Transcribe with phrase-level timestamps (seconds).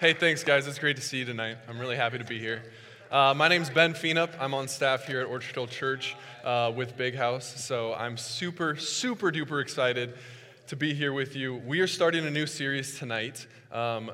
[0.00, 0.66] Hey, thanks, guys.
[0.66, 1.58] It's great to see you tonight.
[1.68, 2.62] I'm really happy to be here.
[3.10, 4.30] Uh, my name's Ben Fienup.
[4.40, 7.62] I'm on staff here at Orchard Hill Church uh, with Big House.
[7.62, 10.14] So I'm super, super duper excited
[10.68, 11.56] to be here with you.
[11.66, 13.46] We are starting a new series tonight.
[13.70, 14.10] Um,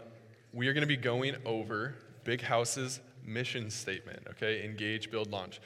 [0.53, 4.65] we are going to be going over Big House's mission statement, okay?
[4.65, 5.61] Engage, build, launch.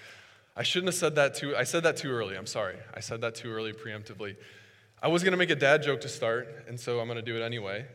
[0.55, 1.57] I shouldn't have said that too.
[1.57, 2.37] I said that too early.
[2.37, 2.77] I'm sorry.
[2.93, 4.37] I said that too early preemptively.
[5.03, 7.23] I was going to make a dad joke to start, and so I'm going to
[7.23, 7.87] do it anyway.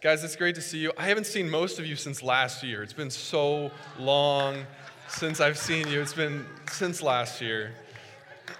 [0.00, 0.92] Guys, it's great to see you.
[0.96, 2.84] I haven't seen most of you since last year.
[2.84, 4.64] It's been so long
[5.08, 6.00] since I've seen you.
[6.00, 7.72] It's been since last year.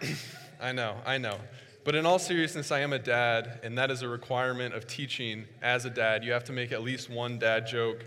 [0.60, 1.36] I know, I know.
[1.84, 5.44] But in all seriousness, I am a dad, and that is a requirement of teaching
[5.62, 6.24] as a dad.
[6.24, 8.04] You have to make at least one dad joke.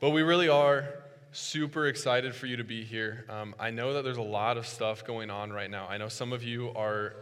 [0.00, 0.88] But we really are
[1.30, 3.26] super excited for you to be here.
[3.28, 5.86] Um, I know that there's a lot of stuff going on right now.
[5.88, 7.14] I know some of you are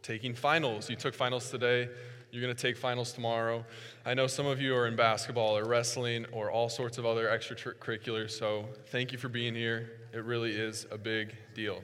[0.00, 0.88] taking finals.
[0.88, 1.90] You took finals today.
[2.32, 3.64] You're going to take finals tomorrow.
[4.06, 7.26] I know some of you are in basketball or wrestling or all sorts of other
[7.26, 9.90] extracurriculars, so thank you for being here.
[10.12, 11.82] It really is a big deal.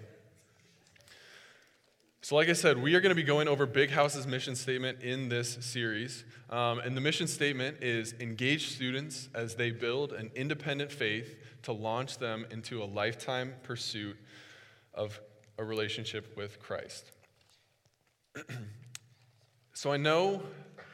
[2.22, 5.02] So, like I said, we are going to be going over Big House's mission statement
[5.02, 6.24] in this series.
[6.50, 11.72] Um, and the mission statement is engage students as they build an independent faith to
[11.72, 14.16] launch them into a lifetime pursuit
[14.94, 15.20] of
[15.58, 17.10] a relationship with Christ.
[19.76, 20.40] So I know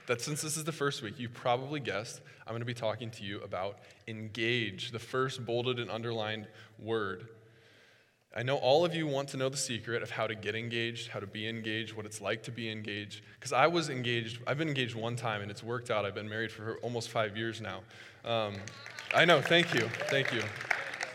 [0.08, 3.12] that since this is the first week, you've probably guessed I'm going to be talking
[3.12, 6.48] to you about engage, the first bolded and underlined
[6.80, 7.28] word.
[8.36, 11.10] I know all of you want to know the secret of how to get engaged,
[11.10, 13.22] how to be engaged, what it's like to be engaged.
[13.38, 16.04] Because I was engaged, I've been engaged one time and it's worked out.
[16.04, 17.82] I've been married for almost five years now.
[18.24, 18.54] Um,
[19.14, 20.42] I know, thank you, thank you.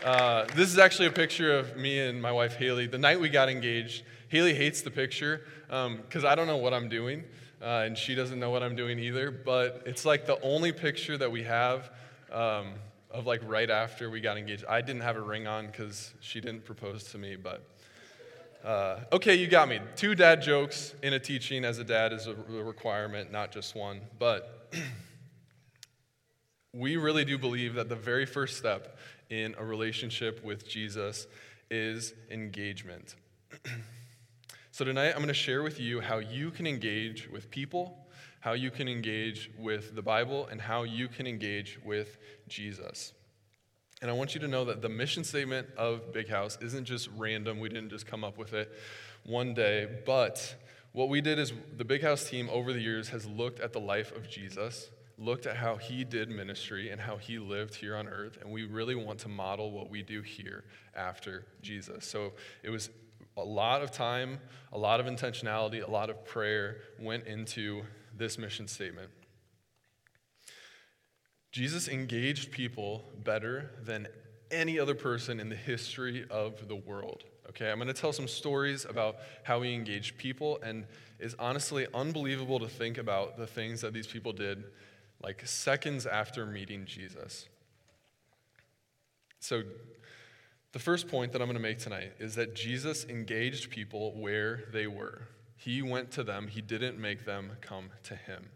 [0.02, 2.86] Uh, this is actually a picture of me and my wife Haley.
[2.86, 6.72] The night we got engaged, Haley hates the picture because um, I don't know what
[6.72, 7.24] I'm doing
[7.60, 9.30] uh, and she doesn't know what I'm doing either.
[9.30, 11.90] But it's like the only picture that we have
[12.32, 12.74] um,
[13.10, 14.64] of like right after we got engaged.
[14.68, 17.62] I didn't have a ring on because she didn't propose to me, but.
[18.64, 19.78] Uh, okay, you got me.
[19.94, 24.00] Two dad jokes in a teaching as a dad is a requirement, not just one.
[24.18, 24.72] But
[26.74, 28.98] we really do believe that the very first step
[29.30, 31.26] in a relationship with Jesus
[31.70, 33.14] is engagement.
[34.78, 38.06] So, tonight I'm going to share with you how you can engage with people,
[38.38, 42.16] how you can engage with the Bible, and how you can engage with
[42.46, 43.12] Jesus.
[44.00, 47.08] And I want you to know that the mission statement of Big House isn't just
[47.16, 47.58] random.
[47.58, 48.70] We didn't just come up with it
[49.24, 49.88] one day.
[50.06, 50.54] But
[50.92, 53.80] what we did is the Big House team over the years has looked at the
[53.80, 58.06] life of Jesus, looked at how he did ministry and how he lived here on
[58.06, 58.38] earth.
[58.40, 60.62] And we really want to model what we do here
[60.94, 62.06] after Jesus.
[62.06, 62.90] So it was
[63.38, 64.38] a lot of time,
[64.72, 67.82] a lot of intentionality, a lot of prayer went into
[68.16, 69.10] this mission statement.
[71.52, 74.08] Jesus engaged people better than
[74.50, 77.24] any other person in the history of the world.
[77.50, 80.84] Okay, I'm going to tell some stories about how he engaged people, and
[81.18, 84.64] it's honestly unbelievable to think about the things that these people did
[85.22, 87.46] like seconds after meeting Jesus.
[89.40, 89.62] So,
[90.72, 94.64] the first point that I'm going to make tonight is that Jesus engaged people where
[94.72, 95.22] they were.
[95.56, 98.50] He went to them, he didn't make them come to him.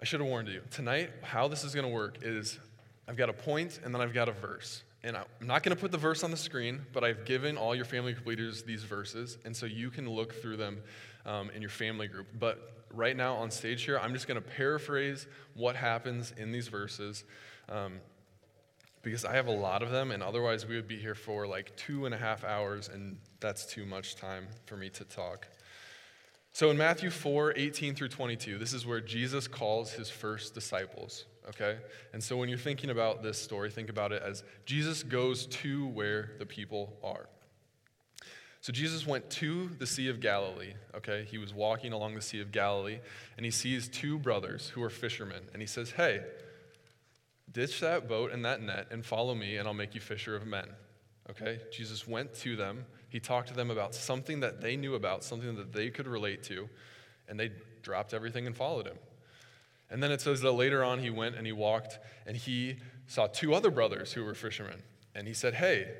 [0.00, 0.62] I should have warned you.
[0.70, 2.58] Tonight, how this is going to work is
[3.08, 4.84] I've got a point and then I've got a verse.
[5.02, 7.74] And I'm not going to put the verse on the screen, but I've given all
[7.74, 10.78] your family group leaders these verses, and so you can look through them
[11.24, 12.26] um, in your family group.
[12.38, 16.66] But right now on stage here, I'm just going to paraphrase what happens in these
[16.68, 17.24] verses.
[17.68, 18.00] Um,
[19.08, 21.74] because I have a lot of them, and otherwise we would be here for like
[21.76, 25.48] two and a half hours, and that's too much time for me to talk.
[26.52, 31.24] So in Matthew 4 18 through 22, this is where Jesus calls his first disciples,
[31.48, 31.78] okay?
[32.12, 35.86] And so when you're thinking about this story, think about it as Jesus goes to
[35.86, 37.28] where the people are.
[38.60, 41.26] So Jesus went to the Sea of Galilee, okay?
[41.30, 42.98] He was walking along the Sea of Galilee,
[43.36, 46.24] and he sees two brothers who are fishermen, and he says, Hey,
[47.52, 50.46] Ditch that boat and that net and follow me, and I'll make you fisher of
[50.46, 50.68] men.
[51.30, 51.60] Okay?
[51.72, 52.84] Jesus went to them.
[53.08, 56.42] He talked to them about something that they knew about, something that they could relate
[56.44, 56.68] to,
[57.28, 57.50] and they
[57.82, 58.98] dropped everything and followed him.
[59.90, 63.26] And then it says that later on he went and he walked and he saw
[63.26, 64.82] two other brothers who were fishermen.
[65.14, 65.90] And he said, Hey,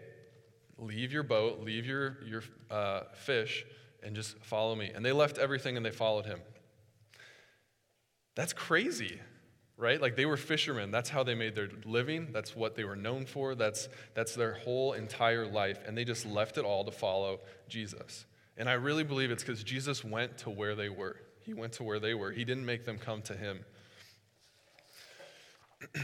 [0.77, 3.65] leave your boat, leave your, your uh, fish,
[4.03, 4.93] and just follow me.
[4.95, 6.41] And they left everything and they followed him.
[8.35, 9.21] That's crazy
[9.79, 10.03] right?
[10.03, 10.91] Like they were fishermen.
[10.91, 12.29] That's how they made their living.
[12.33, 13.55] That's what they were known for.
[13.55, 15.79] That's, that's their whole entire life.
[15.87, 18.27] And they just left it all to follow Jesus.
[18.57, 21.17] And I really believe it's because Jesus went to where they were.
[21.41, 22.33] He went to where they were.
[22.33, 23.65] He didn't make them come to him.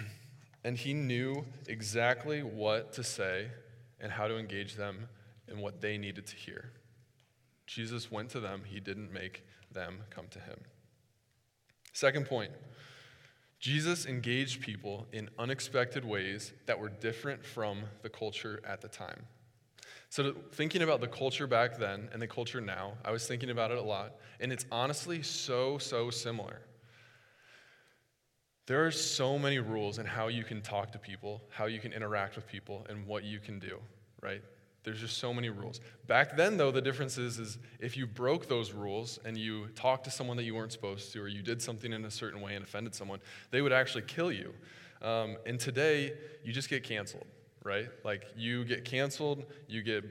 [0.64, 3.48] and he knew exactly what to say
[4.00, 5.08] and how to engage them
[5.48, 6.70] in what they needed to hear.
[7.66, 10.60] Jesus went to them, he didn't make them come to him.
[11.92, 12.52] Second point
[13.64, 19.24] Jesus engaged people in unexpected ways that were different from the culture at the time.
[20.10, 23.70] So, thinking about the culture back then and the culture now, I was thinking about
[23.70, 26.60] it a lot, and it's honestly so, so similar.
[28.66, 31.94] There are so many rules in how you can talk to people, how you can
[31.94, 33.78] interact with people, and what you can do,
[34.20, 34.42] right?
[34.84, 35.80] There's just so many rules.
[36.06, 40.04] Back then, though, the difference is, is if you broke those rules and you talked
[40.04, 42.54] to someone that you weren't supposed to, or you did something in a certain way
[42.54, 43.20] and offended someone,
[43.50, 44.52] they would actually kill you.
[45.00, 46.12] Um, and today,
[46.44, 47.26] you just get canceled,
[47.64, 47.88] right?
[48.04, 50.04] Like you get canceled, you get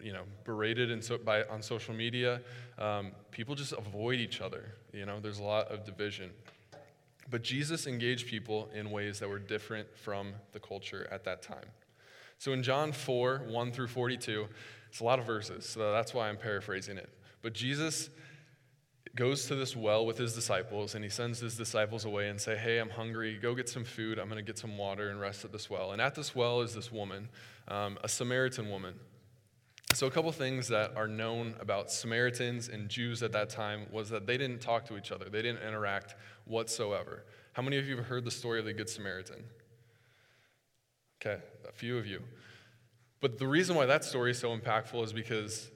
[0.00, 2.40] you know berated in so, by, on social media.
[2.78, 4.74] Um, people just avoid each other.
[4.92, 6.30] You know, there's a lot of division.
[7.30, 11.66] But Jesus engaged people in ways that were different from the culture at that time.
[12.38, 14.46] So in John 4, 1 through 42,
[14.88, 17.10] it's a lot of verses, so that's why I'm paraphrasing it.
[17.42, 18.10] But Jesus
[19.16, 22.56] goes to this well with his disciples and he sends his disciples away and say
[22.56, 23.36] hey i'm hungry.
[23.40, 24.18] Go get some food.
[24.18, 25.92] I'm going to get some water and rest at this well.
[25.92, 27.28] And at this well is this woman
[27.68, 28.94] um, a samaritan woman.
[29.94, 34.10] So a couple things that are known about samaritans and jews at that time was
[34.10, 35.28] that they didn't talk to each other.
[35.30, 36.14] They didn't interact
[36.44, 37.24] whatsoever.
[37.54, 39.44] How many of you have heard the story of the good samaritan
[41.20, 42.22] Okay, a few of you.
[43.20, 45.70] But the reason why that story is so impactful is because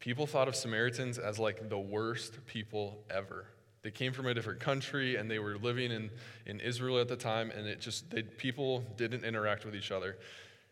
[0.00, 3.46] people thought of Samaritans as like the worst people ever.
[3.82, 6.10] They came from a different country and they were living in,
[6.46, 10.16] in Israel at the time, and it just, they, people didn't interact with each other.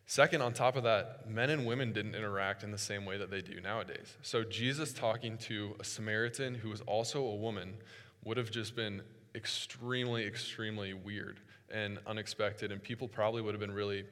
[0.07, 3.31] Second, on top of that, men and women didn't interact in the same way that
[3.31, 4.17] they do nowadays.
[4.23, 7.75] So, Jesus talking to a Samaritan who was also a woman
[8.25, 9.03] would have just been
[9.35, 11.41] extremely, extremely weird
[11.71, 14.05] and unexpected, and people probably would have been really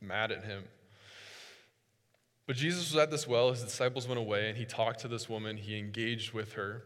[0.00, 0.64] mad at him.
[2.46, 5.28] But Jesus was at this well, his disciples went away, and he talked to this
[5.28, 6.82] woman, he engaged with her,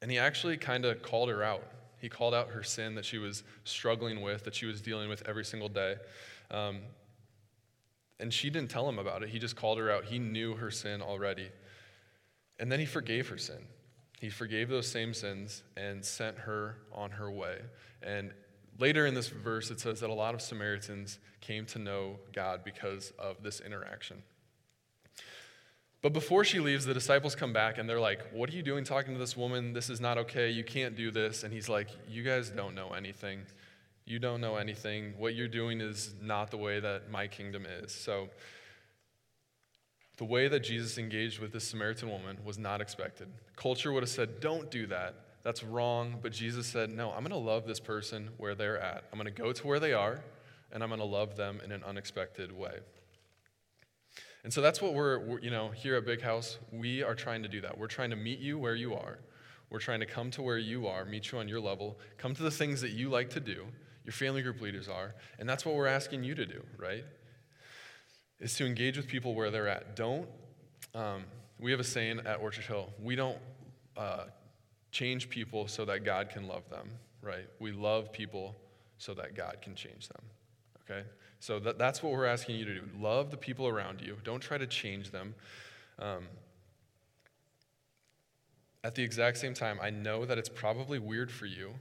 [0.00, 1.64] and he actually kind of called her out.
[2.00, 5.26] He called out her sin that she was struggling with, that she was dealing with
[5.28, 5.96] every single day.
[6.50, 6.80] Um,
[8.20, 9.28] and she didn't tell him about it.
[9.28, 10.04] He just called her out.
[10.04, 11.48] He knew her sin already.
[12.58, 13.60] And then he forgave her sin.
[14.20, 17.58] He forgave those same sins and sent her on her way.
[18.02, 18.32] And
[18.78, 22.62] Later in this verse, it says that a lot of Samaritans came to know God
[22.64, 24.22] because of this interaction.
[26.00, 28.84] But before she leaves, the disciples come back and they're like, What are you doing
[28.84, 29.72] talking to this woman?
[29.72, 30.48] This is not okay.
[30.48, 31.42] You can't do this.
[31.42, 33.40] And he's like, You guys don't know anything.
[34.04, 35.14] You don't know anything.
[35.18, 37.92] What you're doing is not the way that my kingdom is.
[37.92, 38.28] So,
[40.18, 43.28] the way that Jesus engaged with this Samaritan woman was not expected.
[43.56, 45.14] Culture would have said, Don't do that.
[45.42, 46.18] That's wrong.
[46.20, 49.04] But Jesus said, No, I'm going to love this person where they're at.
[49.12, 50.20] I'm going to go to where they are,
[50.72, 52.80] and I'm going to love them in an unexpected way.
[54.44, 57.48] And so that's what we're, you know, here at Big House, we are trying to
[57.48, 57.78] do that.
[57.78, 59.18] We're trying to meet you where you are.
[59.70, 62.42] We're trying to come to where you are, meet you on your level, come to
[62.42, 63.66] the things that you like to do,
[64.04, 67.04] your family group leaders are, and that's what we're asking you to do, right?
[68.40, 69.96] Is to engage with people where they're at.
[69.96, 70.28] Don't,
[70.94, 71.24] um,
[71.58, 73.38] we have a saying at Orchard Hill, we don't
[73.96, 74.24] uh,
[74.92, 76.88] change people so that God can love them,
[77.20, 77.46] right?
[77.58, 78.54] We love people
[78.98, 80.22] so that God can change them,
[80.84, 81.02] okay?
[81.40, 82.82] So that, that's what we're asking you to do.
[82.98, 84.16] Love the people around you.
[84.24, 85.34] Don't try to change them.
[85.98, 86.24] Um,
[88.84, 91.74] at the exact same time, I know that it's probably weird for you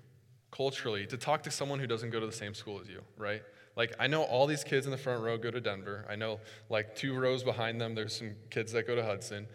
[0.51, 3.43] culturally to talk to someone who doesn't go to the same school as you, right?
[3.77, 6.05] Like, I know all these kids in the front row go to Denver.
[6.09, 9.47] I know, like, two rows behind them, there's some kids that go to Hudson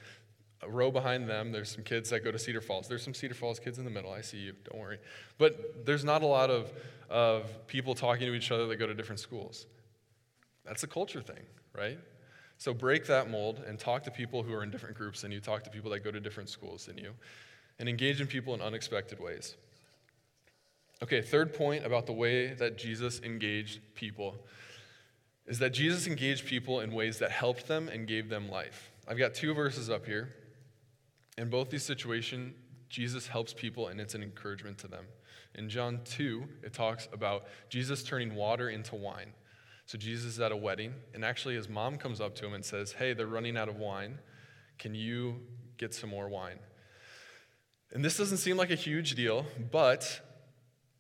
[0.62, 2.86] a row behind them, there's some kids that go to Cedar Falls.
[2.86, 4.12] There's some Cedar Falls kids in the middle.
[4.12, 4.98] I see you, don't worry.
[5.38, 6.72] But there's not a lot of,
[7.10, 9.66] of people talking to each other that go to different schools.
[10.64, 11.42] That's a culture thing,
[11.76, 11.98] right?
[12.58, 15.40] So break that mold and talk to people who are in different groups than you,
[15.40, 17.10] talk to people that go to different schools than you,
[17.80, 19.56] and engage in people in unexpected ways.
[21.02, 24.37] Okay, third point about the way that Jesus engaged people
[25.47, 28.92] is that Jesus engaged people in ways that helped them and gave them life.
[29.09, 30.32] I've got two verses up here.
[31.37, 32.54] In both these situations,
[32.88, 35.06] Jesus helps people and it's an encouragement to them.
[35.56, 39.32] In John 2, it talks about Jesus turning water into wine.
[39.87, 42.64] So Jesus is at a wedding, and actually his mom comes up to him and
[42.64, 44.21] says, Hey, they're running out of wine.
[44.78, 45.40] Can you
[45.76, 46.59] get some more wine?
[47.90, 50.23] And this doesn't seem like a huge deal, but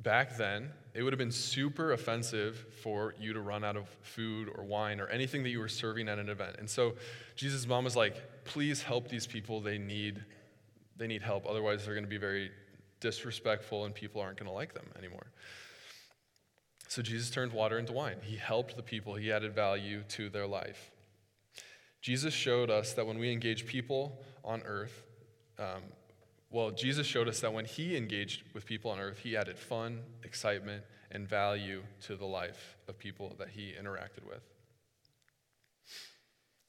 [0.02, 4.48] back then, it would have been super offensive for you to run out of food
[4.54, 6.56] or wine or anything that you were serving at an event.
[6.58, 6.94] And so
[7.34, 9.60] Jesus' mom was like, please help these people.
[9.60, 10.22] They need,
[10.96, 11.46] they need help.
[11.46, 12.50] Otherwise, they're going to be very
[13.00, 15.26] disrespectful and people aren't going to like them anymore.
[16.88, 18.18] So Jesus turned water into wine.
[18.22, 20.90] He helped the people, he added value to their life.
[22.02, 25.04] Jesus showed us that when we engage people on earth,
[25.58, 25.82] um,
[26.52, 30.00] well, Jesus showed us that when he engaged with people on earth, he added fun,
[30.22, 34.42] excitement, and value to the life of people that he interacted with.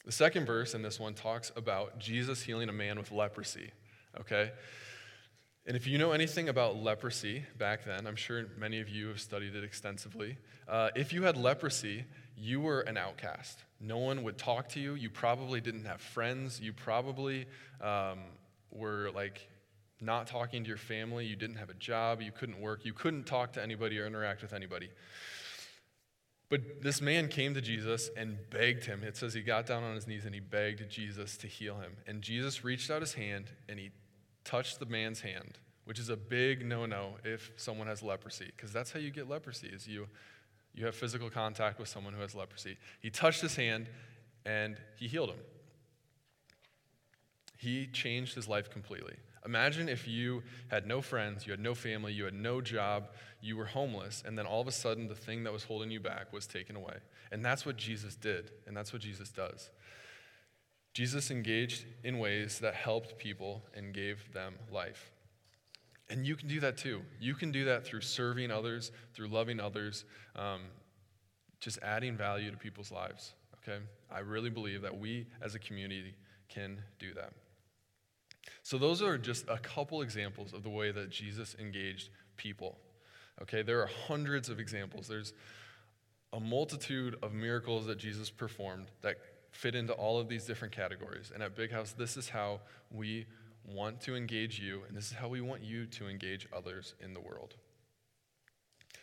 [0.06, 3.72] The second verse in this one talks about Jesus healing a man with leprosy,
[4.20, 4.52] okay?
[5.66, 9.22] And if you know anything about leprosy back then, I'm sure many of you have
[9.22, 10.38] studied it extensively.
[10.68, 12.06] Uh, if you had leprosy,
[12.38, 13.64] you were an outcast.
[13.80, 14.96] No one would talk to you.
[14.96, 16.60] You probably didn't have friends.
[16.60, 17.46] You probably
[17.82, 18.20] um,
[18.72, 19.48] were like
[20.04, 21.26] not talking to your family.
[21.26, 22.22] You didn't have a job.
[22.22, 22.86] You couldn't work.
[22.86, 24.90] You couldn't talk to anybody or interact with anybody.
[26.50, 29.04] But this man came to Jesus and begged him.
[29.04, 31.94] It says he got down on his knees and he begged Jesus to heal him.
[32.06, 33.92] And Jesus reached out his hand and he
[34.44, 38.92] touched the man's hand, which is a big no-no if someone has leprosy, because that's
[38.92, 40.08] how you get leprosy is you
[40.76, 42.78] you have physical contact with someone who has leprosy.
[43.00, 43.88] He touched his hand
[44.46, 45.40] and he healed him.
[47.58, 49.16] He changed his life completely.
[49.46, 53.10] Imagine if you had no friends, you had no family, you had no job,
[53.42, 56.00] you were homeless, and then all of a sudden the thing that was holding you
[56.00, 56.96] back was taken away.
[57.32, 59.70] And that's what Jesus did, and that's what Jesus does.
[60.94, 65.12] Jesus engaged in ways that helped people and gave them life.
[66.10, 67.02] And you can do that too.
[67.20, 70.62] You can do that through serving others, through loving others, um,
[71.60, 73.34] just adding value to people's lives.
[73.58, 73.80] Okay?
[74.12, 76.14] I really believe that we as a community
[76.50, 77.34] can do that.
[78.62, 82.78] So, those are just a couple examples of the way that Jesus engaged people.
[83.42, 85.08] Okay, there are hundreds of examples.
[85.08, 85.34] There's
[86.34, 89.18] a multitude of miracles that Jesus performed that
[89.52, 91.32] fit into all of these different categories.
[91.34, 93.26] And at Big House, this is how we
[93.66, 97.14] want to engage you, and this is how we want you to engage others in
[97.14, 97.56] the world.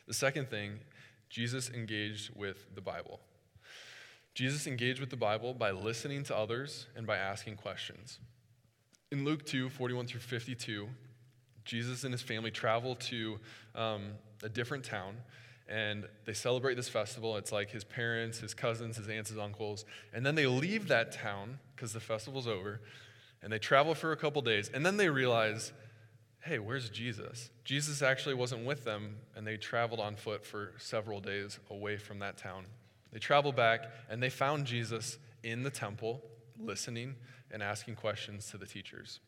[0.07, 0.81] The second thing,
[1.29, 3.21] Jesus engaged with the Bible.
[4.35, 8.19] Jesus engaged with the Bible by listening to others and by asking questions.
[9.13, 10.89] In Luke 2 41 through 52,
[11.65, 13.41] Jesus and his family travel to
[13.75, 14.13] um,
[14.45, 15.17] a different town
[15.69, 17.37] and they celebrate this festival.
[17.37, 19.85] It's like his parents, his cousins, his aunts, his uncles.
[20.13, 22.81] And then they leave that town because the festival's over
[23.43, 24.71] and they travel for a couple days.
[24.73, 25.73] And then they realize,
[26.43, 27.51] hey, where's Jesus?
[27.65, 32.21] Jesus actually wasn't with them and they traveled on foot for several days away from
[32.21, 32.65] that town.
[33.13, 36.23] They traveled back and they found Jesus in the temple
[36.61, 37.17] listening
[37.53, 39.21] and asking questions to the teachers.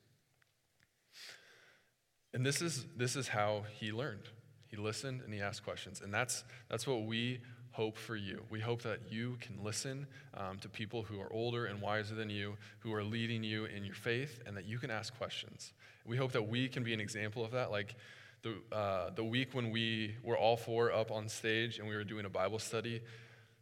[2.35, 4.29] And this is, this is how he learned.
[4.69, 6.01] He listened and he asked questions.
[6.01, 7.41] And that's, that's what we
[7.73, 8.43] hope for you.
[8.51, 12.31] We hope that you can listen um, to people who are older and wiser than
[12.31, 15.73] you, who are leading you in your faith, and that you can ask questions.
[16.07, 17.71] We hope that we can be an example of that.
[17.71, 17.95] Like
[18.43, 22.05] the, uh, the week when we were all four up on stage and we were
[22.05, 23.03] doing a Bible study,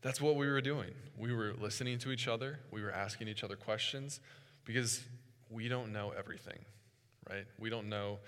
[0.02, 0.90] that's what we were doing.
[1.18, 4.20] We were listening to each other, we were asking each other questions,
[4.64, 5.02] because
[5.48, 6.58] we don't know everything,
[7.28, 7.44] right?
[7.58, 8.18] We don't know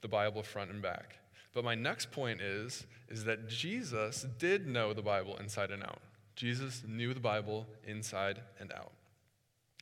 [0.00, 1.18] the Bible front and back.
[1.54, 6.00] But my next point is, is that Jesus did know the Bible inside and out.
[6.34, 8.92] Jesus knew the Bible inside and out.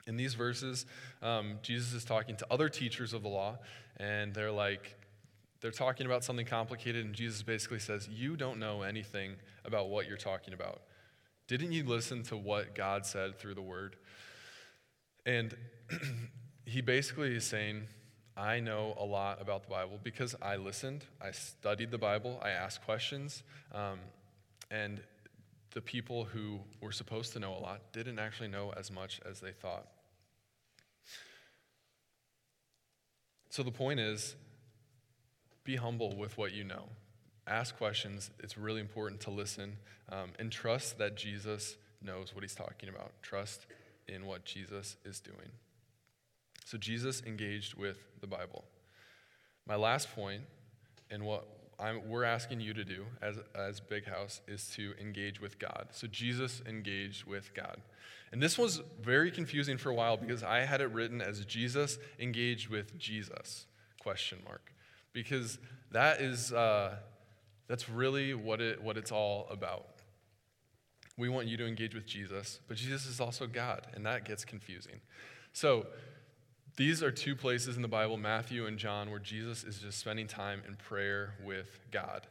[0.06, 0.86] In these verses,
[1.22, 3.58] um, Jesus is talking to other teachers of the law,
[3.98, 4.96] and they're like,
[5.60, 10.08] they're talking about something complicated, and Jesus basically says, You don't know anything about what
[10.08, 10.82] you're talking about.
[11.46, 13.96] Didn't you listen to what God said through the word?
[15.26, 15.56] And
[16.64, 17.82] he basically is saying,
[18.36, 22.50] I know a lot about the Bible because I listened, I studied the Bible, I
[22.50, 23.42] asked questions,
[23.74, 23.98] um,
[24.70, 25.00] and
[25.72, 29.40] the people who were supposed to know a lot didn't actually know as much as
[29.40, 29.86] they thought.
[33.50, 34.36] So the point is
[35.64, 36.84] be humble with what you know.
[37.46, 38.30] Ask questions.
[38.38, 39.76] It's really important to listen
[40.10, 43.12] um, and trust that Jesus knows what he's talking about.
[43.22, 43.66] Trust
[44.10, 45.50] in what Jesus is doing.
[46.64, 48.64] So Jesus engaged with the Bible.
[49.66, 50.42] My last point,
[51.10, 51.46] and what
[51.78, 55.88] I'm, we're asking you to do as, as Big House, is to engage with God.
[55.92, 57.78] So Jesus engaged with God.
[58.32, 61.98] And this was very confusing for a while because I had it written as Jesus
[62.18, 63.66] engaged with Jesus,
[64.00, 64.72] question mark.
[65.12, 65.58] Because
[65.90, 66.94] that is, uh,
[67.66, 69.86] that's really what, it, what it's all about.
[71.20, 74.42] We want you to engage with Jesus, but Jesus is also God, and that gets
[74.44, 75.00] confusing.
[75.52, 75.86] So,
[76.76, 80.26] these are two places in the Bible, Matthew and John, where Jesus is just spending
[80.26, 82.26] time in prayer with God.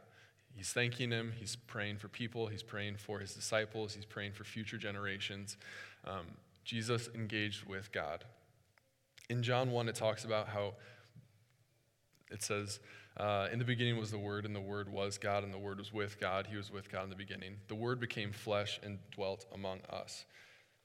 [0.56, 4.42] He's thanking Him, He's praying for people, He's praying for His disciples, He's praying for
[4.42, 5.56] future generations.
[6.04, 6.26] Um,
[6.64, 8.24] Jesus engaged with God.
[9.28, 10.74] In John 1, it talks about how
[12.32, 12.80] it says,
[13.20, 15.76] Uh, in the beginning was the Word, and the Word was God, and the Word
[15.76, 16.46] was with God.
[16.46, 17.56] He was with God in the beginning.
[17.68, 20.24] The Word became flesh and dwelt among us.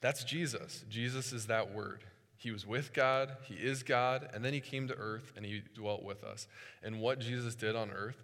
[0.01, 0.83] That's Jesus.
[0.89, 2.03] Jesus is that Word.
[2.35, 5.63] He was with God, He is God, and then He came to earth and He
[5.73, 6.49] dwelt with us.
[6.83, 8.21] And what Jesus did on earth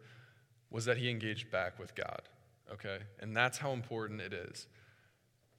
[0.70, 2.24] was that He engaged back with God,
[2.70, 3.00] okay?
[3.22, 4.68] And that's how important it is.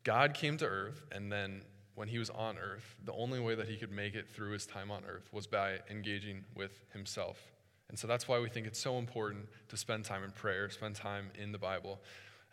[0.04, 1.62] God came to earth, and then
[1.94, 4.66] when He was on earth, the only way that He could make it through His
[4.66, 7.51] time on earth was by engaging with Himself.
[7.92, 10.96] And so that's why we think it's so important to spend time in prayer, spend
[10.96, 12.00] time in the Bible,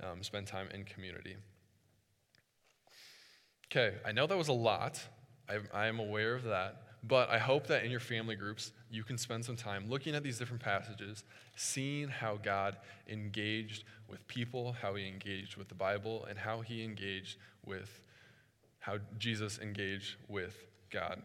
[0.04, 1.38] um, spend time in community.
[3.72, 5.02] Okay, I know that was a lot.
[5.48, 6.82] I, I am aware of that.
[7.08, 10.24] But I hope that in your family groups, you can spend some time looking at
[10.24, 11.24] these different passages,
[11.56, 12.76] seeing how God
[13.08, 18.02] engaged with people, how he engaged with the Bible, and how he engaged with,
[18.80, 21.22] how Jesus engaged with God.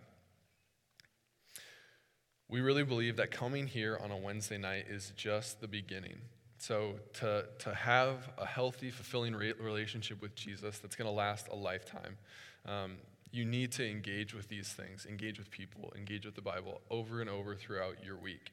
[2.55, 6.21] We really believe that coming here on a Wednesday night is just the beginning.
[6.59, 11.57] So, to, to have a healthy, fulfilling relationship with Jesus that's going to last a
[11.57, 12.17] lifetime,
[12.65, 12.93] um,
[13.33, 17.21] you need to engage with these things, engage with people, engage with the Bible over
[17.21, 18.53] and over throughout your week.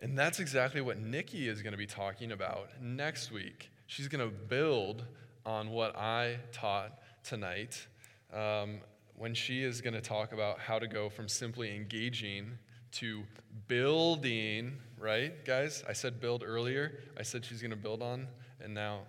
[0.00, 3.70] And that's exactly what Nikki is going to be talking about next week.
[3.86, 5.04] She's going to build
[5.44, 7.86] on what I taught tonight
[8.34, 8.80] um,
[9.16, 12.58] when she is going to talk about how to go from simply engaging
[12.92, 13.22] to
[13.68, 15.82] building, right, guys?
[15.88, 17.00] I said build earlier.
[17.18, 18.28] I said she's going to build on,
[18.62, 19.00] and now.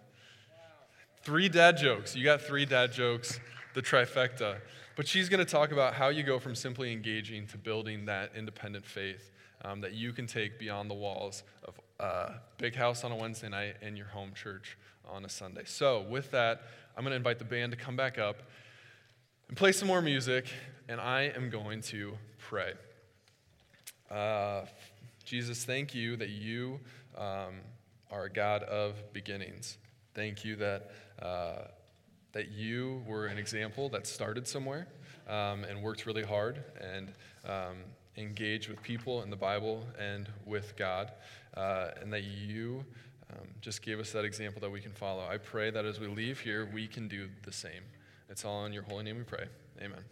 [1.24, 2.16] Three dad jokes.
[2.16, 3.40] You got three dad jokes
[3.74, 4.58] the trifecta.
[4.96, 8.32] But she's going to talk about how you go from simply engaging to building that
[8.36, 9.32] independent faith
[9.64, 13.50] um, that you can take beyond the walls of uh, Big House on a Wednesday
[13.50, 15.62] night and your home church on a Sunday.
[15.66, 16.64] So, with that,
[16.96, 18.42] I'm going to invite the band to come back up
[19.48, 20.48] and play some more music,
[20.88, 22.74] and I am going to pray.
[24.10, 24.62] Uh,
[25.24, 26.80] Jesus, thank you that you
[27.18, 27.56] um,
[28.12, 29.78] are a God of beginnings.
[30.14, 30.92] Thank you that.
[31.22, 31.68] Uh,
[32.38, 34.88] that you were an example that started somewhere
[35.28, 37.12] um, and worked really hard and
[37.46, 37.78] um,
[38.16, 41.12] engaged with people in the Bible and with God,
[41.56, 42.86] uh, and that you
[43.32, 45.26] um, just gave us that example that we can follow.
[45.28, 47.82] I pray that as we leave here, we can do the same.
[48.30, 49.46] It's all in your holy name we pray.
[49.82, 50.04] Amen.